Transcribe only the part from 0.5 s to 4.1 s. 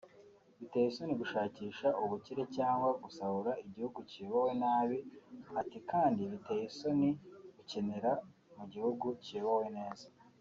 Biteye isoni gushakisha ubukire cyangwa gusahura igihugu